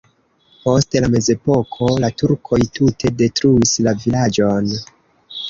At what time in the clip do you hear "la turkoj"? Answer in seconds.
2.05-2.59